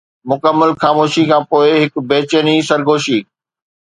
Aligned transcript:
مڪمل 0.29 0.69
خاموشيءَ 0.81 1.29
کانپوءِ 1.31 1.69
هڪ 1.83 1.93
بيچيني 2.09 2.55
سرگوشي 2.69 3.19